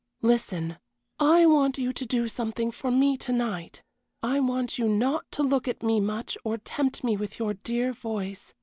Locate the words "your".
7.37-7.53